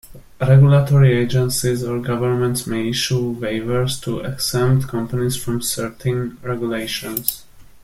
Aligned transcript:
Regulatory 0.39 1.15
agencies 1.15 1.83
or 1.83 1.99
governments 1.99 2.65
may 2.65 2.89
issue 2.89 3.35
waivers 3.35 4.01
to 4.01 4.21
exempt 4.21 4.87
companies 4.87 5.35
from 5.37 5.61
certain 5.61 6.39
regulations. 6.41 7.43